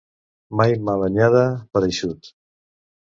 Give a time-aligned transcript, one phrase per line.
[0.61, 1.43] Mai mala anyada
[1.77, 2.33] per eixut.